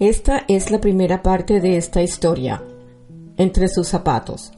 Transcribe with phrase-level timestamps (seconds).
[0.00, 2.62] Esta es la primera parte de esta historia.
[3.36, 4.52] Entre sus zapatos.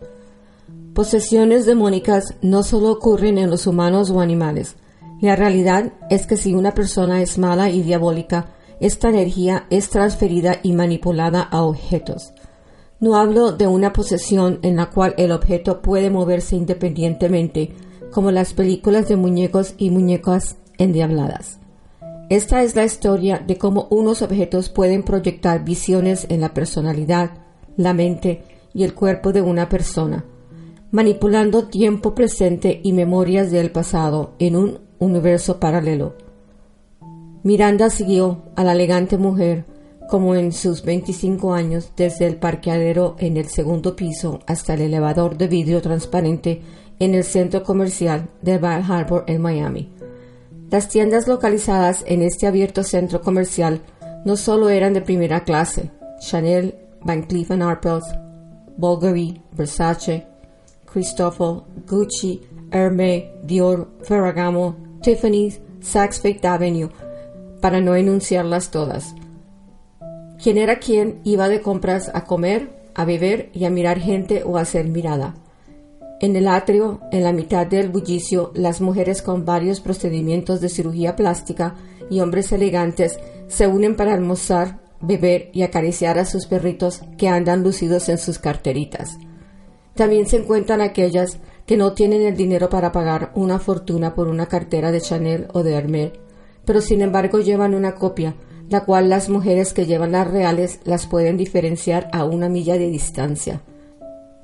[0.92, 4.76] Posesiones demónicas no solo ocurren en los humanos o animales.
[5.22, 8.50] La realidad es que si una persona es mala y diabólica,
[8.80, 12.34] esta energía es transferida y manipulada a objetos.
[12.98, 17.72] No hablo de una posesión en la cual el objeto puede moverse independientemente,
[18.12, 21.59] como las películas de muñecos y muñecas endiabladas.
[22.30, 27.32] Esta es la historia de cómo unos objetos pueden proyectar visiones en la personalidad,
[27.76, 30.24] la mente y el cuerpo de una persona,
[30.92, 36.14] manipulando tiempo presente y memorias del pasado en un universo paralelo.
[37.42, 39.64] Miranda siguió a la elegante mujer
[40.08, 45.36] como en sus 25 años desde el parqueadero en el segundo piso hasta el elevador
[45.36, 46.62] de vidrio transparente
[47.00, 49.99] en el centro comercial de Bar Harbor en Miami.
[50.70, 53.80] Las tiendas localizadas en este abierto centro comercial
[54.24, 55.90] no solo eran de primera clase,
[56.20, 58.04] Chanel, Van Cleef Arpels,
[58.76, 60.26] Bulgari, Versace,
[60.84, 62.40] Christopher, Gucci,
[62.70, 66.90] Hermès, Dior, Ferragamo, Tiffany's, Saks Fifth Avenue,
[67.60, 69.14] para no enunciarlas todas.
[70.40, 74.56] Quien era quien iba de compras a comer, a beber y a mirar gente o
[74.56, 75.34] a ser mirada.
[76.20, 81.16] En el atrio, en la mitad del bullicio, las mujeres con varios procedimientos de cirugía
[81.16, 81.76] plástica
[82.10, 83.18] y hombres elegantes
[83.48, 88.38] se unen para almorzar, beber y acariciar a sus perritos que andan lucidos en sus
[88.38, 89.16] carteritas.
[89.94, 94.44] También se encuentran aquellas que no tienen el dinero para pagar una fortuna por una
[94.44, 96.12] cartera de Chanel o de Hermès,
[96.66, 98.34] pero sin embargo llevan una copia,
[98.68, 102.90] la cual las mujeres que llevan las reales las pueden diferenciar a una milla de
[102.90, 103.62] distancia.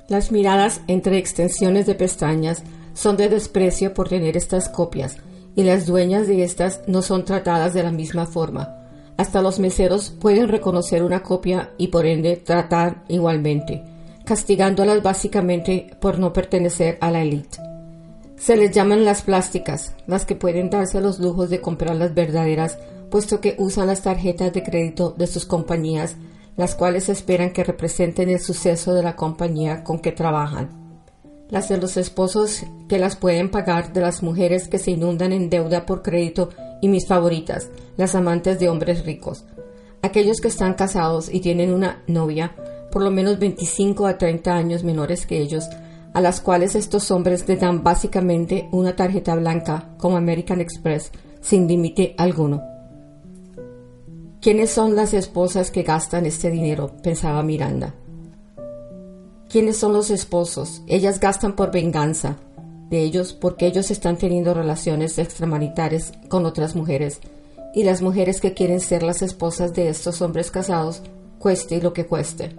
[0.09, 2.63] Las miradas entre extensiones de pestañas
[2.93, 5.17] son de desprecio por tener estas copias,
[5.53, 8.73] y las dueñas de estas no son tratadas de la misma forma.
[9.17, 13.83] Hasta los meseros pueden reconocer una copia y por ende tratar igualmente,
[14.23, 17.57] castigándolas básicamente por no pertenecer a la élite.
[18.37, 22.77] Se les llaman las plásticas, las que pueden darse los lujos de comprar las verdaderas,
[23.09, 26.15] puesto que usan las tarjetas de crédito de sus compañías
[26.57, 30.69] las cuales esperan que representen el suceso de la compañía con que trabajan.
[31.49, 35.49] Las de los esposos que las pueden pagar, de las mujeres que se inundan en
[35.49, 36.49] deuda por crédito
[36.81, 39.45] y mis favoritas, las amantes de hombres ricos.
[40.01, 42.55] Aquellos que están casados y tienen una novia,
[42.91, 45.69] por lo menos 25 a 30 años menores que ellos,
[46.13, 51.67] a las cuales estos hombres le dan básicamente una tarjeta blanca como American Express sin
[51.67, 52.76] límite alguno.
[54.47, 56.91] ¿Quiénes son las esposas que gastan este dinero?
[57.03, 57.93] pensaba Miranda.
[59.49, 60.83] ¿Quiénes son los esposos?
[60.87, 62.37] Ellas gastan por venganza
[62.89, 67.19] de ellos porque ellos están teniendo relaciones extramaritales con otras mujeres
[67.75, 71.01] y las mujeres que quieren ser las esposas de estos hombres casados,
[71.39, 72.55] cueste lo que cueste.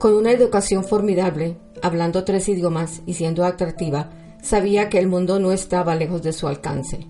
[0.00, 4.10] Con una educación formidable, hablando tres idiomas y siendo atractiva,
[4.42, 7.06] sabía que el mundo no estaba lejos de su alcance.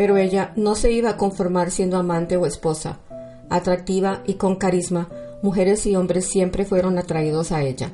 [0.00, 3.00] Pero ella no se iba a conformar siendo amante o esposa.
[3.50, 5.10] Atractiva y con carisma,
[5.42, 7.90] mujeres y hombres siempre fueron atraídos a ella.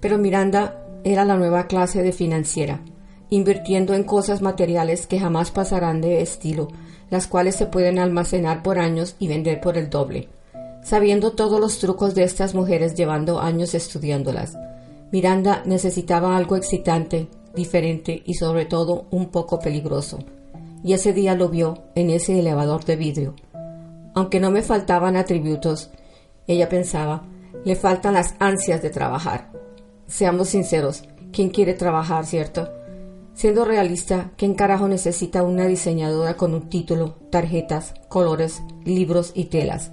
[0.00, 2.80] Pero Miranda era la nueva clase de financiera,
[3.28, 6.68] invirtiendo en cosas materiales que jamás pasarán de estilo,
[7.10, 10.30] las cuales se pueden almacenar por años y vender por el doble.
[10.82, 14.56] Sabiendo todos los trucos de estas mujeres llevando años estudiándolas,
[15.12, 20.20] Miranda necesitaba algo excitante, diferente y sobre todo un poco peligroso
[20.84, 23.34] y ese día lo vio en ese elevador de vidrio.
[24.14, 25.90] Aunque no me faltaban atributos,
[26.46, 27.24] ella pensaba,
[27.64, 29.50] le faltan las ansias de trabajar.
[30.06, 31.02] Seamos sinceros,
[31.32, 32.68] ¿quién quiere trabajar, cierto?
[33.32, 39.90] Siendo realista, ¿quién carajo necesita una diseñadora con un título, tarjetas, colores, libros y telas?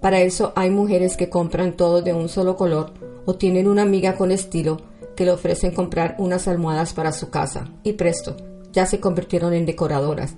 [0.00, 2.94] Para eso hay mujeres que compran todo de un solo color
[3.26, 4.78] o tienen una amiga con estilo
[5.14, 7.68] que le ofrecen comprar unas almohadas para su casa.
[7.84, 8.34] Y presto,
[8.72, 10.34] ya se convirtieron en decoradoras.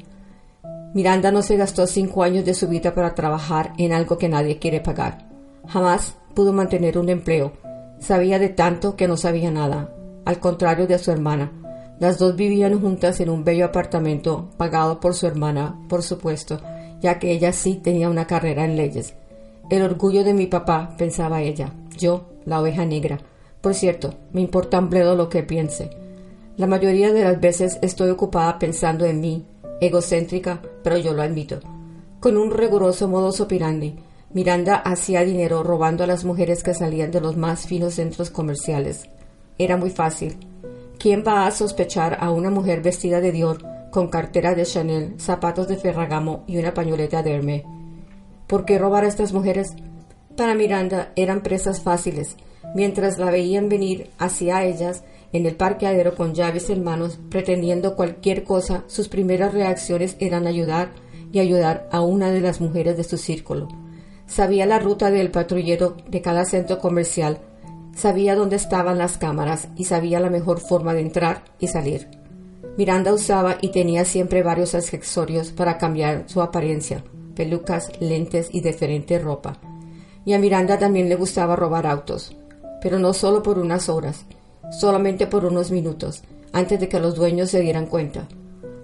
[0.94, 4.58] Miranda no se gastó cinco años de su vida para trabajar en algo que nadie
[4.58, 5.28] quiere pagar.
[5.66, 7.52] Jamás pudo mantener un empleo.
[7.98, 9.92] Sabía de tanto que no sabía nada,
[10.24, 11.50] al contrario de su hermana.
[11.98, 16.60] Las dos vivían juntas en un bello apartamento pagado por su hermana, por supuesto,
[17.00, 19.14] ya que ella sí tenía una carrera en leyes.
[19.70, 23.18] El orgullo de mi papá, pensaba ella, yo, la oveja negra.
[23.60, 25.90] Por cierto, me importa un bledo lo que piense.
[26.56, 29.44] La mayoría de las veces estoy ocupada pensando en mí,
[29.80, 31.58] egocéntrica, pero yo lo admito.
[32.20, 33.96] Con un riguroso modo operandi,
[34.32, 39.08] Miranda hacía dinero robando a las mujeres que salían de los más finos centros comerciales.
[39.58, 40.36] Era muy fácil.
[40.96, 43.58] ¿Quién va a sospechar a una mujer vestida de Dior,
[43.90, 47.62] con cartera de Chanel, zapatos de Ferragamo y una pañoleta de Hermès?
[48.46, 49.74] ¿Por qué robar a estas mujeres?
[50.36, 52.36] Para Miranda eran presas fáciles,
[52.76, 55.02] mientras la veían venir hacia ellas
[55.34, 60.92] en el parqueadero con llaves en manos, pretendiendo cualquier cosa, sus primeras reacciones eran ayudar
[61.32, 63.66] y ayudar a una de las mujeres de su círculo.
[64.28, 67.40] Sabía la ruta del patrullero de cada centro comercial,
[67.96, 72.08] sabía dónde estaban las cámaras y sabía la mejor forma de entrar y salir.
[72.78, 77.02] Miranda usaba y tenía siempre varios accesorios para cambiar su apariencia,
[77.34, 79.58] pelucas, lentes y diferente ropa.
[80.24, 82.36] Y a Miranda también le gustaba robar autos,
[82.80, 84.26] pero no solo por unas horas,
[84.78, 86.22] solamente por unos minutos,
[86.52, 88.26] antes de que los dueños se dieran cuenta.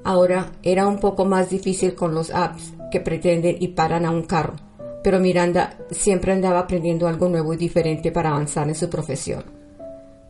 [0.04, 4.22] Ahora era un poco más difícil con los apps que pretenden y paran a un
[4.22, 4.54] carro,
[5.02, 9.44] pero Miranda siempre andaba aprendiendo algo nuevo y diferente para avanzar en su profesión.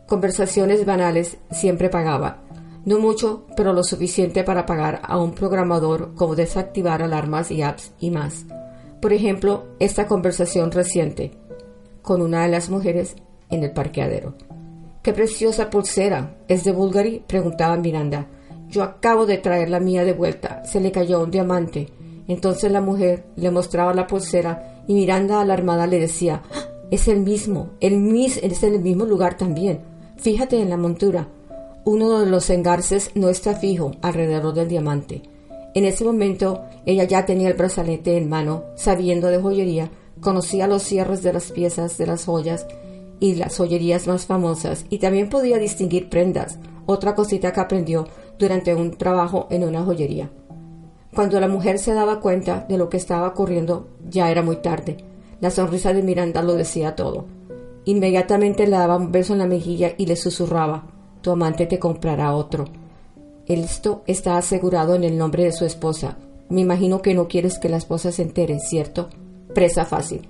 [0.07, 2.41] Conversaciones banales siempre pagaba,
[2.83, 7.91] no mucho, pero lo suficiente para pagar a un programador como desactivar alarmas y apps
[7.99, 8.45] y más.
[9.01, 11.31] Por ejemplo, esta conversación reciente
[12.01, 13.15] con una de las mujeres
[13.49, 14.33] en el parqueadero.
[15.01, 16.37] ¡Qué preciosa pulsera!
[16.47, 17.23] ¿Es de Bulgari?
[17.25, 18.27] preguntaba Miranda.
[18.69, 20.63] Yo acabo de traer la mía de vuelta.
[20.63, 21.89] Se le cayó un diamante.
[22.27, 26.65] Entonces la mujer le mostraba la pulsera y Miranda alarmada le decía, ¡Ah!
[26.91, 29.79] es el mismo, el mis es en el mismo lugar también.
[30.17, 31.27] Fíjate en la montura.
[31.83, 35.23] Uno de los engarces no está fijo alrededor del diamante.
[35.73, 39.89] En ese momento ella ya tenía el brazalete en mano, sabiendo de joyería,
[40.19, 42.67] conocía los cierres de las piezas de las joyas
[43.21, 48.05] y las joyerías más famosas y también podía distinguir prendas, otra cosita que aprendió
[48.37, 50.29] durante un trabajo en una joyería.
[51.15, 54.97] Cuando la mujer se daba cuenta de lo que estaba ocurriendo, ya era muy tarde.
[55.39, 57.25] La sonrisa de Miranda lo decía todo.
[57.85, 60.83] Inmediatamente le daba un beso en la mejilla y le susurraba
[61.21, 62.65] tu amante te comprará otro.
[63.47, 66.17] Esto está asegurado en el nombre de su esposa.
[66.49, 69.09] Me imagino que no quieres que la esposa se entere, ¿cierto?
[69.53, 70.27] Presa fácil.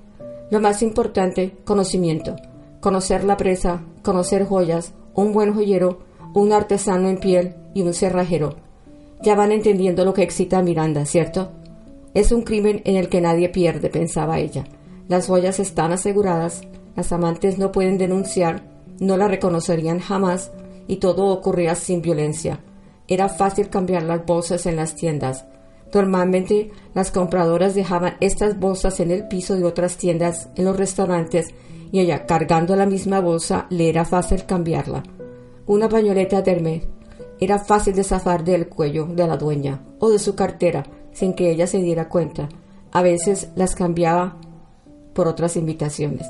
[0.49, 2.35] Lo más importante, conocimiento.
[2.81, 5.99] Conocer la presa, conocer joyas, un buen joyero,
[6.33, 8.55] un artesano en piel y un cerrajero.
[9.21, 11.51] Ya van entendiendo lo que excita a Miranda, ¿cierto?
[12.15, 14.63] Es un crimen en el que nadie pierde, pensaba ella.
[15.07, 16.63] Las joyas están aseguradas,
[16.95, 18.63] las amantes no pueden denunciar,
[18.99, 20.51] no la reconocerían jamás,
[20.87, 22.61] y todo ocurría sin violencia.
[23.07, 25.45] Era fácil cambiar las bolsas en las tiendas.
[25.93, 31.53] Normalmente las compradoras dejaban estas bolsas en el piso de otras tiendas en los restaurantes
[31.91, 35.03] y ella cargando la misma bolsa le era fácil cambiarla.
[35.65, 36.87] Una pañoleta de Hermes
[37.39, 38.05] era fácil de
[38.43, 42.49] del cuello de la dueña o de su cartera sin que ella se diera cuenta.
[42.91, 44.37] A veces las cambiaba
[45.13, 46.27] por otras invitaciones.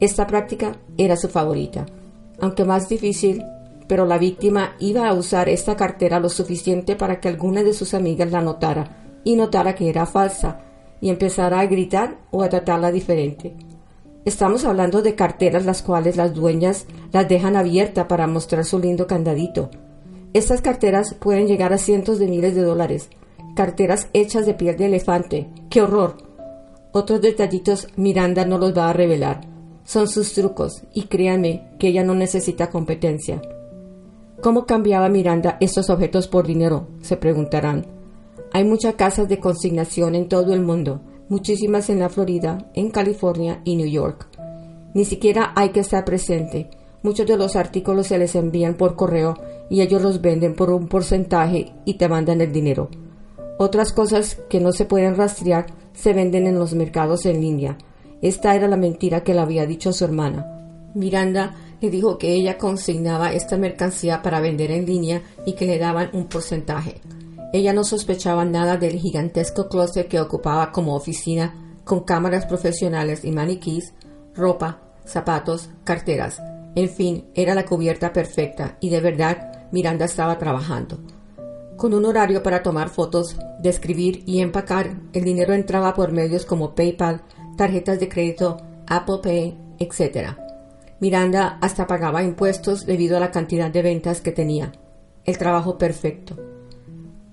[0.00, 1.86] Esta práctica era su favorita,
[2.40, 3.42] aunque más difícil
[3.90, 7.92] pero la víctima iba a usar esta cartera lo suficiente para que alguna de sus
[7.92, 10.60] amigas la notara y notara que era falsa
[11.00, 13.56] y empezara a gritar o a tratarla diferente.
[14.30, 19.08] Estamos hablando de carteras las cuales las dueñas las dejan abierta para mostrar su lindo
[19.08, 19.70] candadito.
[20.34, 23.08] Estas carteras pueden llegar a cientos de miles de dólares.
[23.56, 25.48] Carteras hechas de piel de elefante.
[25.68, 26.18] ¡Qué horror!
[26.92, 29.40] Otros detallitos Miranda no los va a revelar.
[29.82, 33.42] Son sus trucos y créanme que ella no necesita competencia.
[34.40, 36.86] ¿Cómo cambiaba Miranda estos objetos por dinero?
[37.02, 37.84] se preguntarán.
[38.52, 43.62] Hay muchas casas de consignación en todo el mundo, muchísimas en la Florida, en California
[43.64, 44.28] y New York.
[44.92, 46.68] Ni siquiera hay que estar presente.
[47.02, 49.38] Muchos de los artículos se les envían por correo
[49.70, 52.90] y ellos los venden por un porcentaje y te mandan el dinero.
[53.58, 57.78] Otras cosas que no se pueden rastrear se venden en los mercados en línea.
[58.20, 60.90] Esta era la mentira que le había dicho su hermana.
[60.94, 65.78] Miranda le dijo que ella consignaba esta mercancía para vender en línea y que le
[65.78, 67.00] daban un porcentaje.
[67.52, 71.54] Ella no sospechaba nada del gigantesco closet que ocupaba como oficina
[71.84, 73.94] con cámaras profesionales y maniquís,
[74.34, 76.40] ropa, zapatos, carteras.
[76.76, 81.00] En fin, era la cubierta perfecta y de verdad Miranda estaba trabajando.
[81.76, 86.74] Con un horario para tomar fotos, describir y empacar, el dinero entraba por medios como
[86.74, 87.22] PayPal,
[87.56, 90.36] tarjetas de crédito, Apple Pay, etc.
[91.00, 94.72] Miranda hasta pagaba impuestos debido a la cantidad de ventas que tenía.
[95.24, 96.49] El trabajo perfecto.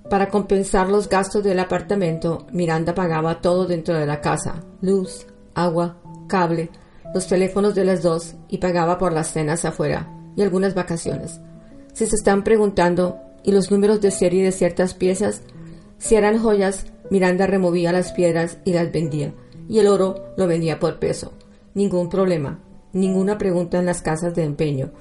[0.10, 5.98] Para compensar los gastos del apartamento, Miranda pagaba todo dentro de la casa, luz, agua,
[6.28, 6.70] cable,
[7.14, 11.40] los teléfonos de las dos y pagaba por las cenas afuera y algunas vacaciones.
[11.94, 15.42] Si se están preguntando, ¿y los números de serie de ciertas piezas?
[15.98, 19.34] Si eran joyas, Miranda removía las piedras y las vendía,
[19.68, 21.34] y el oro lo vendía por peso.
[21.74, 22.60] Ningún problema
[22.94, 24.92] ninguna pregunta en las casas de empeño.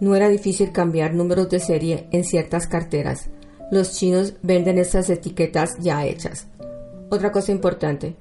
[0.00, 3.28] No era difícil cambiar números de serie en ciertas carteras.
[3.72, 6.46] Los chinos venden estas etiquetas ya hechas.
[7.08, 8.16] Otra cosa importante,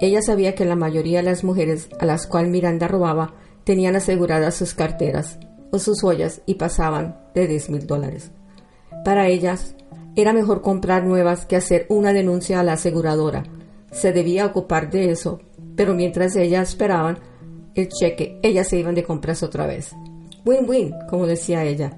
[0.00, 3.34] Ella sabía que la mayoría de las mujeres a las cuales Miranda robaba
[3.64, 5.38] tenían aseguradas sus carteras
[5.70, 8.30] o sus joyas y pasaban de 10 mil dólares.
[9.04, 9.76] Para ellas,
[10.16, 13.42] era mejor comprar nuevas que hacer una denuncia a la aseguradora.
[13.92, 15.38] Se debía ocupar de eso,
[15.76, 17.18] pero mientras ellas esperaban
[17.74, 19.92] el cheque, ellas se iban de compras otra vez.
[20.46, 21.94] Win-win, como decía ella,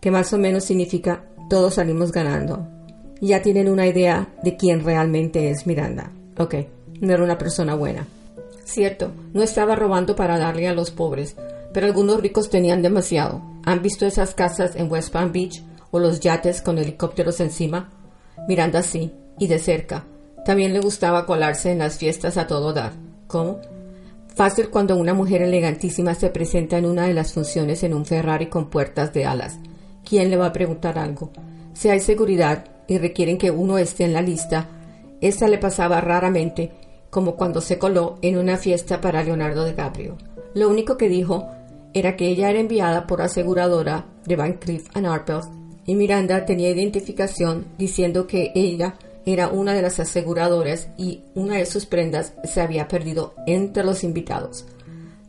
[0.00, 2.66] que más o menos significa todos salimos ganando.
[3.20, 6.12] Ya tienen una idea de quién realmente es Miranda.
[6.38, 6.54] Ok,
[7.00, 8.06] no era una persona buena.
[8.64, 11.34] Cierto, no estaba robando para darle a los pobres,
[11.74, 13.42] pero algunos ricos tenían demasiado.
[13.64, 17.90] ¿Han visto esas casas en West Palm Beach o los yates con helicópteros encima?
[18.46, 20.04] Miranda sí, y de cerca.
[20.44, 22.92] También le gustaba colarse en las fiestas a todo dar.
[23.26, 23.58] ¿Cómo?
[24.36, 28.46] Fácil cuando una mujer elegantísima se presenta en una de las funciones en un Ferrari
[28.46, 29.58] con puertas de alas.
[30.10, 31.30] ¿Quién le va a preguntar algo?
[31.72, 34.68] Si hay seguridad y requieren que uno esté en la lista,
[35.20, 36.72] esta le pasaba raramente,
[37.10, 40.18] como cuando se coló en una fiesta para Leonardo DiCaprio.
[40.52, 41.46] Lo único que dijo
[41.94, 45.46] era que ella era enviada por aseguradora de Van Cleef Arpels
[45.86, 51.66] y Miranda tenía identificación diciendo que ella era una de las aseguradoras y una de
[51.66, 54.66] sus prendas se había perdido entre los invitados.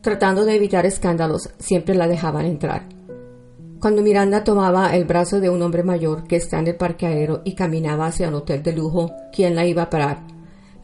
[0.00, 2.82] Tratando de evitar escándalos, siempre la dejaban entrar.
[3.82, 7.56] Cuando Miranda tomaba el brazo de un hombre mayor que está en el parqueadero y
[7.56, 10.20] caminaba hacia un hotel de lujo, ¿quién la iba a parar?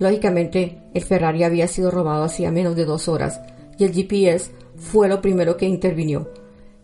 [0.00, 3.40] Lógicamente, el Ferrari había sido robado hacía menos de dos horas
[3.78, 6.26] y el GPS fue lo primero que intervino.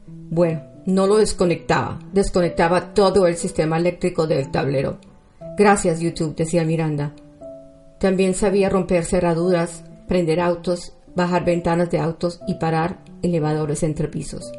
[0.06, 4.98] Bueno, no lo desconectaba, desconectaba todo el sistema eléctrico del tablero.
[5.58, 7.12] Gracias, YouTube, decía Miranda.
[7.98, 14.52] También sabía romper cerraduras, prender autos, bajar ventanas de autos y parar elevadores entre pisos.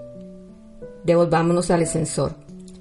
[1.05, 2.35] Devolvámonos al ascensor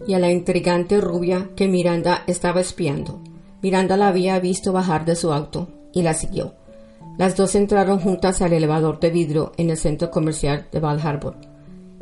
[0.06, 3.20] y a la intrigante rubia que Miranda estaba espiando.
[3.62, 6.54] Miranda la había visto bajar de su auto y la siguió.
[7.16, 11.36] Las dos entraron juntas al elevador de vidrio en el centro comercial de Val Harbor.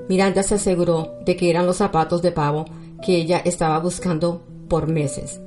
[0.09, 2.65] Miranda se aseguró de que eran los zapatos de pavo
[3.05, 5.41] que ella estaba buscando por meses.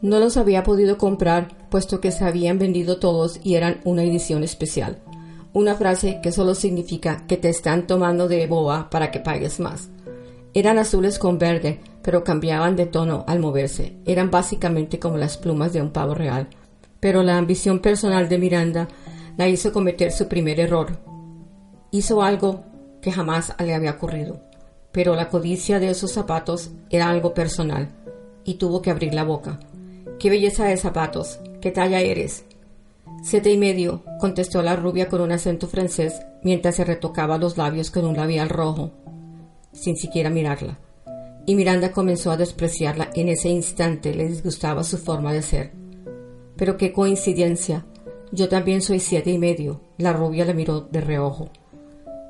[0.00, 4.42] No los había podido comprar puesto que se habían vendido todos y eran una edición
[4.42, 4.98] especial.
[5.52, 9.90] Una frase que solo significa que te están tomando de boba para que pagues más.
[10.52, 13.96] Eran azules con verde, pero cambiaban de tono al moverse.
[14.04, 16.48] Eran básicamente como las plumas de un pavo real.
[16.98, 18.88] Pero la ambición personal de Miranda
[19.36, 20.98] la hizo cometer su primer error.
[21.92, 22.64] Hizo algo
[23.00, 24.40] que jamás le había ocurrido.
[24.92, 27.88] Pero la codicia de esos zapatos era algo personal,
[28.44, 29.60] y tuvo que abrir la boca.
[30.18, 31.38] ¡Qué belleza de zapatos!
[31.60, 32.44] ¿Qué talla eres?
[33.22, 37.90] Siete y medio, contestó la rubia con un acento francés mientras se retocaba los labios
[37.90, 38.92] con un labial rojo,
[39.80, 40.78] sin siquiera mirarla.
[41.46, 43.10] Y Miranda comenzó a despreciarla.
[43.14, 45.72] En ese instante le disgustaba su forma de ser.
[46.56, 47.86] Pero qué coincidencia.
[48.30, 49.80] Yo también soy siete y medio.
[49.96, 51.50] La rubia le miró de reojo.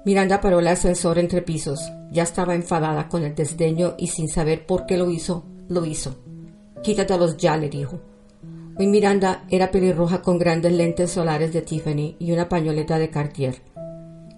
[0.04, 1.80] Miranda paró el ascensor entre pisos.
[2.10, 6.16] Ya estaba enfadada con el desdeño y sin saber por qué lo hizo, lo hizo.
[6.82, 8.00] Quítatelos ya, le dijo.
[8.78, 13.56] Hoy Miranda era pelirroja con grandes lentes solares de Tiffany y una pañoleta de Cartier.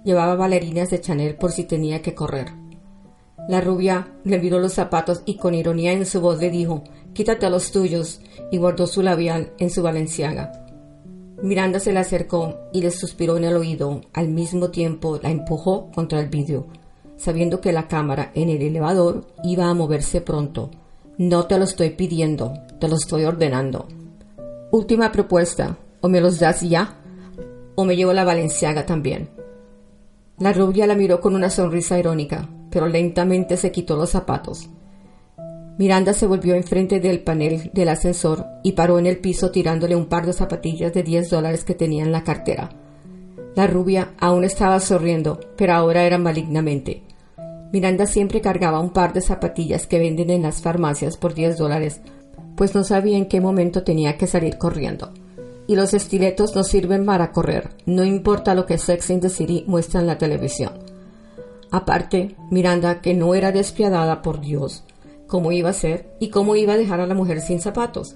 [0.04, 2.62] Llevaba bailarinas de Chanel por si tenía que correr.
[3.49, 7.49] La rubia le miró los zapatos y con ironía en su voz le dijo, quítate
[7.50, 8.20] los tuyos,
[8.50, 10.52] y guardó su labial en su valenciaga.
[11.42, 15.90] Miranda se le acercó y le suspiró en el oído, al mismo tiempo la empujó
[15.92, 16.66] contra el vidrio,
[17.16, 20.70] sabiendo que la cámara en el elevador iba a moverse pronto
[21.18, 23.87] no te lo estoy pidiendo, te lo estoy ordenando.
[24.70, 26.96] Última propuesta, o me los das ya,
[27.75, 29.28] o me llevo la valenciaga también.
[30.38, 34.68] La rubia la miró con una sonrisa irónica, pero lentamente se quitó los zapatos.
[35.78, 40.06] Miranda se volvió enfrente del panel del ascensor y paró en el piso tirándole un
[40.06, 42.70] par de zapatillas de 10 dólares que tenía en la cartera.
[43.54, 47.02] La rubia aún estaba sonriendo, pero ahora era malignamente.
[47.72, 52.00] Miranda siempre cargaba un par de zapatillas que venden en las farmacias por 10 dólares,
[52.56, 55.12] pues no sabía en qué momento tenía que salir corriendo.
[55.66, 59.64] Y los estiletos no sirven para correr, no importa lo que Sex in the City
[59.66, 60.91] muestra en la televisión.
[61.72, 64.84] Aparte, Miranda, que no era despiadada por Dios,
[65.26, 68.14] cómo iba a ser y cómo iba a dejar a la mujer sin zapatos.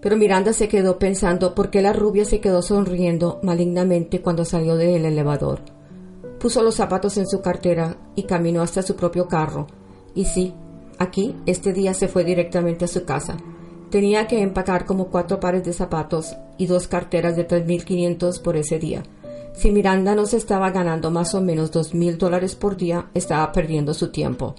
[0.00, 4.76] Pero Miranda se quedó pensando por qué la rubia se quedó sonriendo malignamente cuando salió
[4.76, 5.60] del elevador.
[6.40, 9.68] Puso los zapatos en su cartera y caminó hasta su propio carro.
[10.16, 10.52] Y sí,
[10.98, 13.36] aquí, este día se fue directamente a su casa.
[13.90, 18.80] Tenía que empacar como cuatro pares de zapatos y dos carteras de 3.500 por ese
[18.80, 19.04] día.
[19.58, 23.50] Si Miranda no se estaba ganando más o menos dos mil dólares por día, estaba
[23.50, 24.54] perdiendo su tiempo.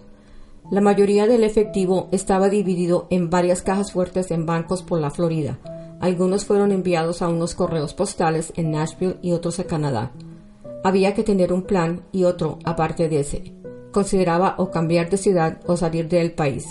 [0.71, 5.57] La mayoría del efectivo estaba dividido en varias cajas fuertes en bancos por la Florida,
[6.01, 10.11] Algunos fueron enviados a unos correos postales en Nashville y otros a Canadá.
[10.83, 13.53] Había que tener un plan y otro aparte de ese.
[13.93, 16.67] Consideraba o cambiar de ciudad o salir del país.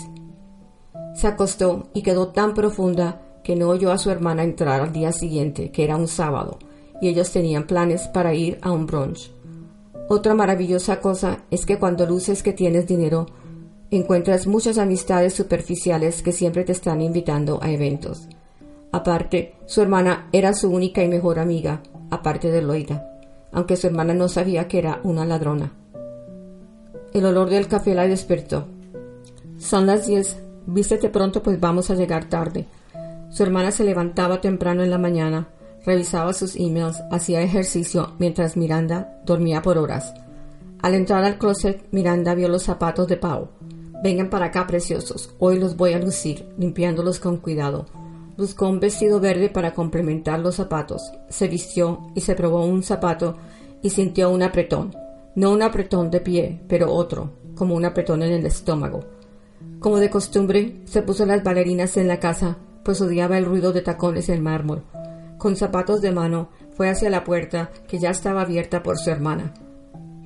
[1.15, 5.11] Se acostó y quedó tan profunda que no oyó a su hermana entrar al día
[5.11, 6.59] siguiente, que era un sábado,
[7.01, 9.31] y ellos tenían planes para ir a un brunch.
[10.07, 13.27] Otra maravillosa cosa es que cuando luces que tienes dinero,
[13.91, 18.27] encuentras muchas amistades superficiales que siempre te están invitando a eventos.
[18.91, 23.07] Aparte, su hermana era su única y mejor amiga, aparte de Loida,
[23.51, 25.73] aunque su hermana no sabía que era una ladrona.
[27.13, 28.67] El olor del café la despertó.
[29.57, 30.37] Son las diez.
[30.65, 32.65] Vístete pronto, pues vamos a llegar tarde.
[33.29, 35.49] Su hermana se levantaba temprano en la mañana,
[35.85, 40.13] revisaba sus emails, hacía ejercicio mientras Miranda dormía por horas.
[40.81, 43.49] Al entrar al closet, Miranda vio los zapatos de Pau.
[44.01, 45.33] Vengan para acá, preciosos.
[45.39, 47.85] Hoy los voy a lucir, limpiándolos con cuidado.
[48.37, 51.11] Buscó un vestido verde para complementar los zapatos.
[51.27, 53.35] Se vistió y se probó un zapato
[53.81, 54.95] y sintió un apretón.
[55.35, 59.01] No un apretón de pie, pero otro, como un apretón en el estómago.
[59.79, 63.81] Como de costumbre, se puso las bailarinas en la casa, pues odiaba el ruido de
[63.81, 64.83] tacones en mármol.
[65.39, 69.53] Con zapatos de mano, fue hacia la puerta, que ya estaba abierta por su hermana.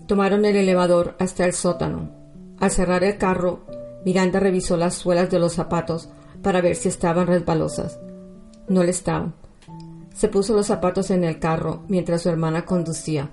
[0.07, 2.09] Tomaron el elevador hasta el sótano.
[2.59, 3.61] Al cerrar el carro,
[4.03, 6.09] Miranda revisó las suelas de los zapatos
[6.41, 7.99] para ver si estaban resbalosas.
[8.67, 9.35] No le estaban.
[10.15, 13.29] Se puso los zapatos en el carro mientras su hermana conducía.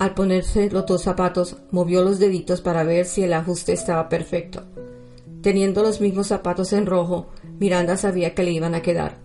[0.00, 4.64] Al ponerse los dos zapatos, movió los deditos para ver si el ajuste estaba perfecto.
[5.40, 7.28] Teniendo los mismos zapatos en rojo,
[7.60, 9.18] Miranda sabía que le iban a quedar.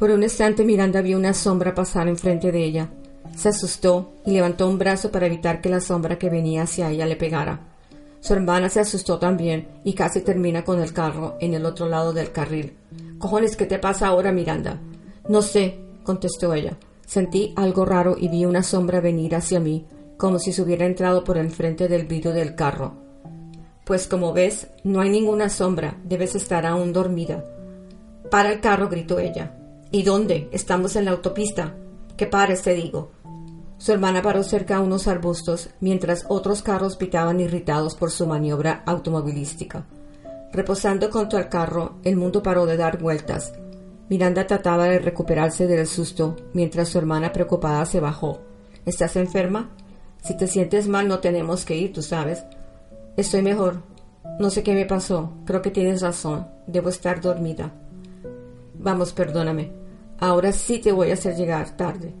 [0.00, 2.88] Por un instante Miranda vio una sombra pasar enfrente de ella.
[3.36, 7.04] Se asustó y levantó un brazo para evitar que la sombra que venía hacia ella
[7.04, 7.60] le pegara.
[8.20, 12.14] Su hermana se asustó también y casi termina con el carro en el otro lado
[12.14, 12.78] del carril.
[13.18, 14.80] Cojones, ¿qué te pasa ahora, Miranda?
[15.28, 16.78] No sé, contestó ella.
[17.04, 19.84] Sentí algo raro y vi una sombra venir hacia mí,
[20.16, 22.94] como si se hubiera entrado por enfrente del vidrio del carro.
[23.84, 27.44] Pues como ves, no hay ninguna sombra, debes estar aún dormida.
[28.30, 29.59] Para el carro, gritó ella.
[29.92, 30.48] ¿Y dónde?
[30.52, 31.74] Estamos en la autopista.
[32.16, 33.10] Que pares, te digo.
[33.78, 38.82] Su hermana paró cerca a unos arbustos, mientras otros carros pitaban irritados por su maniobra
[38.86, 39.86] automovilística.
[40.52, 43.52] Reposando contra el carro, el mundo paró de dar vueltas.
[44.08, 48.40] Miranda trataba de recuperarse del susto, mientras su hermana preocupada se bajó.
[48.86, 49.70] ¿Estás enferma?
[50.22, 52.44] Si te sientes mal no tenemos que ir, tú sabes.
[53.16, 53.82] Estoy mejor.
[54.38, 55.32] No sé qué me pasó.
[55.46, 56.46] Creo que tienes razón.
[56.66, 57.72] Debo estar dormida.
[58.74, 59.79] Vamos, perdóname.
[60.20, 62.14] Ahora sí te voy a hacer llegar tarde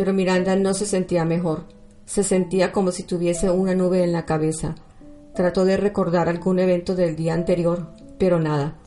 [0.00, 1.64] pero Miranda no se sentía mejor.
[2.06, 4.74] Se sentía como si tuviese una nube en la cabeza.
[5.34, 7.88] Trató de recordar algún evento del día anterior,
[8.18, 8.78] pero nada.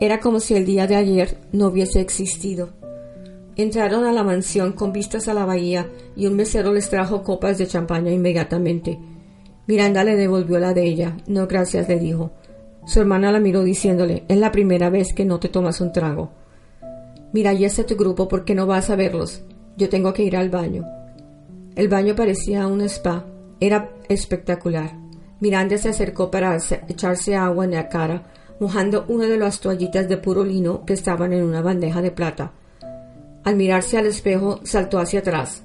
[0.00, 2.70] Era como si el día de ayer no hubiese existido.
[3.56, 5.86] Entraron a la mansión con vistas a la bahía
[6.16, 8.98] y un mesero les trajo copas de champaña inmediatamente.
[9.66, 11.14] Miranda le devolvió la de ella.
[11.26, 12.30] No, gracias, le dijo.
[12.86, 16.30] Su hermana la miró diciéndole, es la primera vez que no te tomas un trago.
[17.32, 19.42] Mira, ya está tu grupo, ¿por qué no vas a verlos?
[19.76, 20.84] Yo tengo que ir al baño.
[21.76, 23.24] El baño parecía un spa.
[23.60, 24.92] Era espectacular.
[25.40, 26.56] Miranda se acercó para
[26.88, 28.24] echarse agua en la cara,
[28.58, 32.52] mojando una de las toallitas de puro lino que estaban en una bandeja de plata.
[33.44, 35.62] Al mirarse al espejo, saltó hacia atrás.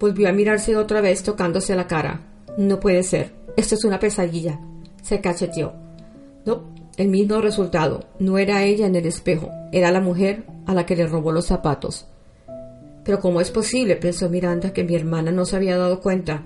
[0.00, 2.22] Volvió a mirarse otra vez tocándose la cara.
[2.56, 3.32] No puede ser.
[3.56, 4.58] Esto es una pesadilla.
[5.02, 5.74] Se cacheteó.
[6.46, 6.64] No,
[6.96, 8.04] el mismo resultado.
[8.18, 9.50] No era ella en el espejo.
[9.72, 12.06] Era la mujer a la que le robó los zapatos.
[13.04, 13.96] Pero ¿cómo es posible?
[13.96, 16.42] pensó Miranda que mi hermana no se había dado cuenta.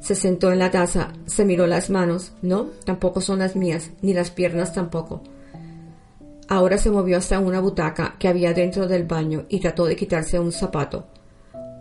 [0.00, 2.32] Se sentó en la taza, se miró las manos.
[2.42, 5.22] No, tampoco son las mías, ni las piernas tampoco.
[6.48, 10.38] Ahora se movió hasta una butaca que había dentro del baño y trató de quitarse
[10.40, 11.06] un zapato.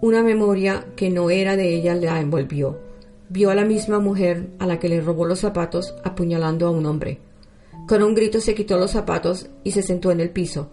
[0.02, 2.80] Una memoria que no era de ella la envolvió.
[3.30, 6.86] Vio a la misma mujer a la que le robó los zapatos apuñalando a un
[6.86, 7.20] hombre.
[7.88, 10.70] Con un grito se quitó los zapatos y se sentó en el piso.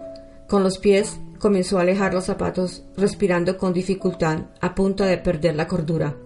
[0.48, 5.54] Con los pies Comenzó a alejar los zapatos, respirando con dificultad, a punto de perder
[5.54, 6.16] la cordura.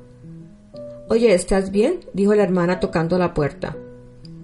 [1.09, 2.01] Oye, ¿estás bien?
[2.13, 3.77] dijo la hermana tocando la puerta.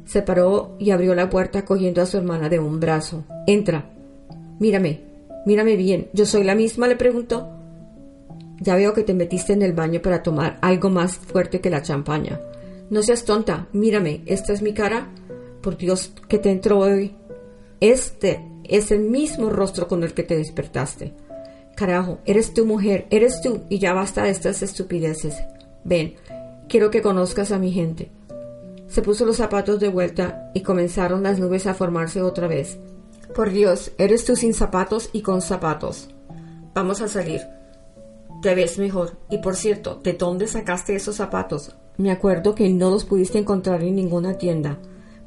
[0.05, 3.25] Se paró y abrió la puerta cogiendo a su hermana de un brazo.
[3.47, 3.91] Entra.
[4.59, 5.01] Mírame,
[5.47, 6.09] mírame bien.
[6.13, 6.89] ¿Yo soy la misma?
[6.89, 7.49] le preguntó.
[8.61, 11.83] Ya veo que te metiste en el baño para tomar algo más fuerte que la
[11.83, 12.41] champaña.
[12.91, 15.09] No seas tonta, mírame, ¿esta es mi cara?
[15.61, 17.15] Por Dios, ¿qué te entró hoy?
[17.81, 21.13] Este es el mismo rostro con el que te despertaste.
[21.75, 25.37] Carajo, eres tu mujer, eres tú, y ya basta de estas estupideces.
[25.85, 26.15] Ven,
[26.69, 28.11] quiero que conozcas a mi gente.
[28.89, 32.79] Se puso los zapatos de vuelta y comenzaron las nubes a formarse otra vez.
[33.35, 36.09] Por Dios, eres tú sin zapatos y con zapatos.
[36.73, 37.43] Vamos a salir.
[38.41, 39.19] Te ves mejor.
[39.31, 41.77] Y por cierto, ¿de dónde sacaste esos zapatos?
[41.99, 44.79] Me acuerdo que no los pudiste encontrar en ninguna tienda.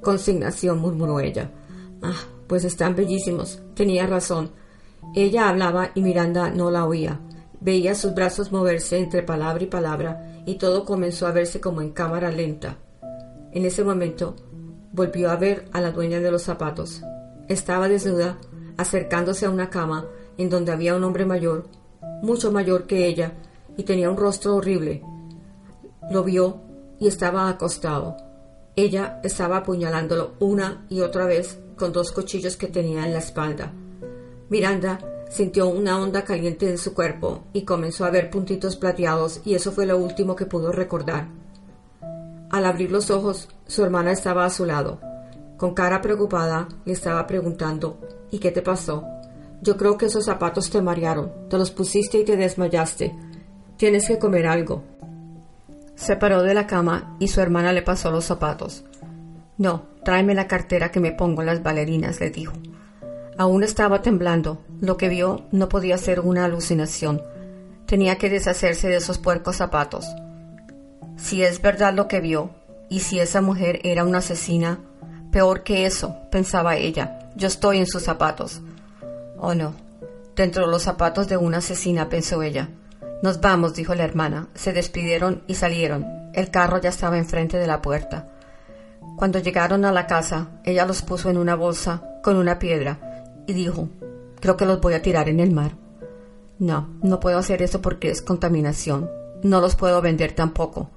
[0.02, 1.52] Consignación, murmuró ella.
[2.02, 3.62] Ah, pues están bellísimos.
[3.76, 4.52] Tenía razón.
[5.16, 7.22] Ella hablaba y Miranda no la oía.
[7.62, 11.92] Veía sus brazos moverse entre palabra y palabra y todo comenzó a verse como en
[11.92, 12.78] cámara lenta.
[13.52, 14.36] En ese momento
[14.92, 17.02] volvió a ver a la dueña de los zapatos.
[17.48, 18.40] Estaba desnuda,
[18.78, 20.08] acercándose a una cama
[20.38, 21.68] en donde había un hombre mayor,
[22.24, 23.34] mucho mayor que ella,
[23.78, 25.04] y tenía un rostro horrible.
[26.10, 26.62] Lo vio
[27.00, 28.18] y estaba acostado.
[28.76, 33.74] Ella estaba apuñalándolo una y otra vez con dos cuchillos que tenía en la espalda.
[34.50, 35.00] Miranda
[35.32, 39.72] sintió una onda caliente en su cuerpo y comenzó a ver puntitos plateados y eso
[39.72, 41.28] fue lo último que pudo recordar.
[42.52, 45.00] Al abrir los ojos, su hermana estaba a su lado.
[45.58, 47.98] Con cara preocupada, le estaba preguntando
[48.32, 49.04] ¿Y qué te pasó?
[49.62, 51.32] Yo creo que esos zapatos te marearon.
[51.50, 53.16] Te los pusiste y te desmayaste.
[53.78, 54.84] Tienes que comer algo.
[55.96, 58.86] Se paró de la cama y su hermana le pasó los zapatos.
[59.60, 62.54] No, tráeme la cartera que me pongo las bailarinas, le dijo.
[63.38, 64.64] Aún estaba temblando.
[64.80, 67.22] Lo que vio no podía ser una alucinación.
[67.86, 70.06] Tenía que deshacerse de esos puercos zapatos.
[71.18, 72.52] Si es verdad lo que vio,
[72.90, 74.80] y si esa mujer era una asesina,
[75.30, 78.62] peor que eso, pensaba ella, yo estoy en sus zapatos.
[79.38, 79.74] Oh no,
[80.38, 82.70] dentro de los zapatos de una asesina, pensó ella.
[83.22, 84.48] Nos vamos, dijo la hermana.
[84.56, 86.06] Se despidieron y salieron.
[86.34, 88.30] El carro ya estaba enfrente de la puerta.
[89.20, 93.52] Cuando llegaron a la casa, ella los puso en una bolsa con una piedra y
[93.52, 93.90] dijo,
[94.40, 95.76] creo que los voy a tirar en el mar.
[96.58, 99.10] No, no puedo hacer eso porque es contaminación.
[99.44, 100.90] No los puedo vender tampoco.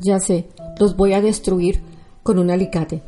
[0.00, 0.48] Ya sé,
[0.80, 1.82] los voy a destruir
[2.22, 3.02] con un alicate.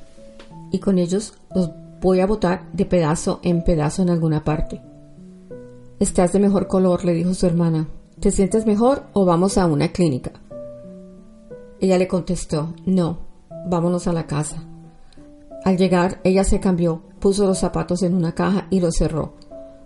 [0.70, 1.70] Y con ellos los
[2.02, 4.82] voy a botar de pedazo en pedazo en alguna parte.
[5.98, 7.88] Estás de mejor color, le dijo su hermana.
[8.20, 10.32] ¿Te sientes mejor o vamos a una clínica?
[11.80, 13.27] Ella le contestó, no,
[13.68, 14.56] vámonos a la casa.
[15.64, 19.34] Al llegar, ella se cambió, puso los zapatos en una caja y los cerró.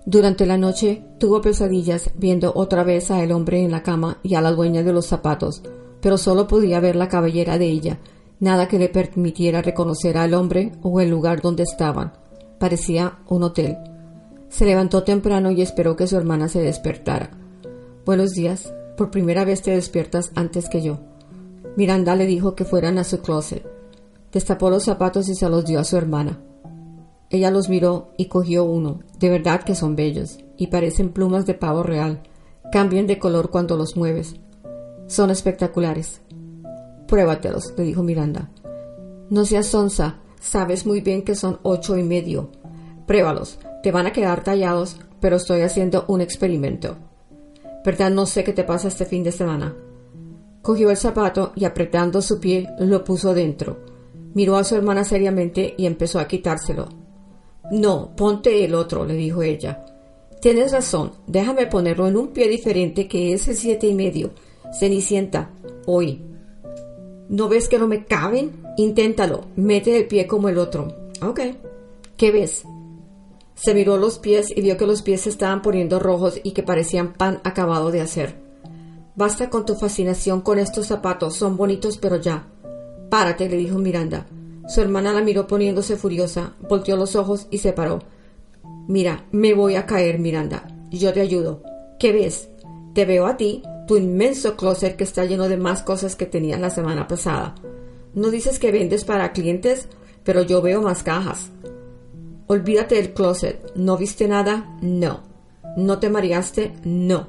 [0.05, 4.35] Durante la noche tuvo pesadillas viendo otra vez a el hombre en la cama y
[4.35, 5.63] a la dueña de los zapatos,
[6.01, 8.01] pero solo podía ver la cabellera de ella,
[8.41, 12.13] nada que le permitiera reconocer al hombre o el lugar donde estaban.
[12.59, 13.79] Parecía un hotel.
[14.49, 17.31] Se levantó temprano y esperó que su hermana se despertara.
[18.05, 18.75] Buenos días.
[18.97, 20.99] Por primera vez te despiertas antes que yo.
[21.77, 23.72] Miranda le dijo que fueran a su closet.
[24.33, 26.41] Destapó los zapatos y se los dio a su hermana.
[27.29, 29.01] Ella los miró y cogió uno.
[29.19, 32.23] De verdad que son bellos y parecen plumas de pavo real.
[32.71, 34.37] Cambian de color cuando los mueves.
[35.07, 36.23] Son espectaculares.
[37.07, 38.51] Pruébatelos, le dijo Miranda.
[39.29, 42.51] No seas sonsa, sabes muy bien que son ocho y medio.
[43.07, 46.97] Pruébalos, te van a quedar tallados, pero estoy haciendo un experimento.
[47.85, 48.11] ¿Verdad?
[48.11, 49.75] No sé qué te pasa este fin de semana.
[50.63, 53.92] Cogió el zapato y apretando su pie lo puso dentro.
[54.35, 56.89] Miró a su hermana seriamente y empezó a quitárselo.
[57.71, 59.85] No, ponte el otro, le dijo ella.
[60.41, 64.31] Tienes razón, déjame ponerlo en un pie diferente que es el siete y medio.
[64.79, 65.51] Cenicienta,
[65.87, 66.23] hoy.
[67.29, 68.63] ¿No ves que no me caben?
[68.77, 71.11] Inténtalo, mete el pie como el otro.
[71.23, 71.41] Ok.
[72.17, 72.65] ¿Qué ves?
[73.55, 76.63] Se miró los pies y vio que los pies se estaban poniendo rojos y que
[76.63, 78.35] parecían pan acabado de hacer.
[79.15, 82.49] Basta con tu fascinación con estos zapatos, son bonitos, pero ya.
[83.13, 84.25] Párate, le dijo Miranda.
[84.67, 87.99] Su hermana la miró poniéndose furiosa, volteó los ojos y se paró.
[88.89, 90.67] Mira, me voy a caer, Miranda.
[90.91, 91.63] Yo te ayudo.
[91.99, 92.49] ¿Qué ves?
[92.95, 96.59] Te veo a ti, tu inmenso closet que está lleno de más cosas que tenías
[96.59, 97.55] la semana pasada.
[98.15, 99.89] No dices que vendes para clientes,
[100.25, 101.51] pero yo veo más cajas.
[102.47, 103.73] Olvídate del closet.
[103.75, 104.79] ¿No viste nada?
[104.81, 105.21] No.
[105.77, 106.73] ¿No te mareaste?
[106.85, 107.29] No.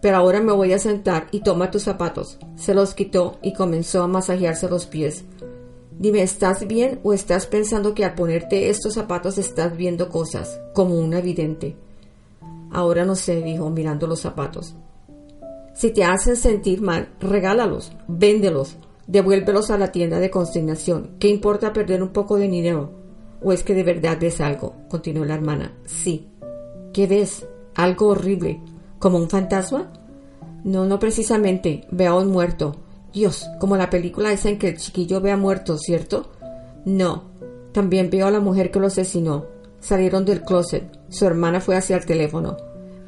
[0.00, 2.38] Pero ahora me voy a sentar y toma tus zapatos.
[2.56, 5.24] Se los quitó y comenzó a masajearse los pies.
[5.98, 10.98] Dime, ¿estás bien o estás pensando que al ponerte estos zapatos estás viendo cosas, como
[10.98, 11.76] una evidente?
[12.72, 14.74] Ahora no sé, dijo mirando los zapatos.
[15.74, 21.16] Si te hacen sentir mal, regálalos, véndelos, devuélvelos a la tienda de consignación.
[21.18, 22.92] ¿Qué importa perder un poco de dinero?
[23.42, 24.74] ¿O es que de verdad ves algo?
[24.88, 25.72] continuó la hermana.
[25.84, 26.28] Sí.
[26.92, 27.46] ¿Qué ves?
[27.74, 28.60] Algo horrible.
[29.00, 29.90] ¿Como un fantasma?
[30.62, 31.86] No, no precisamente.
[31.90, 32.76] Veo a un muerto.
[33.14, 36.30] Dios, como la película esa en que el chiquillo ve a muerto, ¿cierto?
[36.84, 37.24] No.
[37.72, 39.46] También veo a la mujer que lo asesinó.
[39.80, 40.98] Salieron del closet.
[41.08, 42.58] Su hermana fue hacia el teléfono.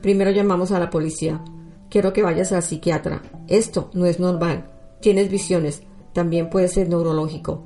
[0.01, 1.45] Primero llamamos a la policía.
[1.91, 3.21] Quiero que vayas al psiquiatra.
[3.47, 4.71] Esto no es normal.
[5.03, 5.83] Tienes visiones.
[6.15, 7.65] También puede ser neurológico.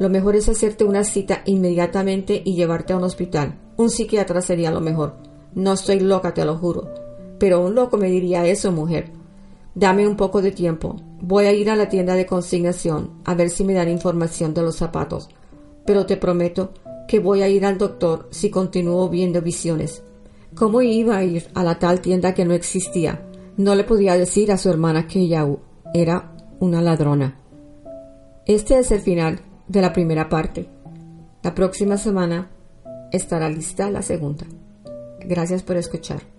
[0.00, 3.60] Lo mejor es hacerte una cita inmediatamente y llevarte a un hospital.
[3.76, 5.16] Un psiquiatra sería lo mejor.
[5.54, 7.03] No estoy loca, te lo juro.
[7.38, 9.10] Pero un loco me diría eso, mujer.
[9.74, 10.96] Dame un poco de tiempo.
[11.20, 14.62] Voy a ir a la tienda de consignación a ver si me dan información de
[14.62, 15.28] los zapatos.
[15.84, 16.72] Pero te prometo
[17.08, 20.02] que voy a ir al doctor si continúo viendo visiones.
[20.54, 23.26] ¿Cómo iba a ir a la tal tienda que no existía?
[23.56, 25.46] No le podía decir a su hermana que ella
[25.92, 27.40] era una ladrona.
[28.46, 30.68] Este es el final de la primera parte.
[31.42, 32.50] La próxima semana
[33.10, 34.46] estará lista la segunda.
[35.20, 36.33] Gracias por escuchar.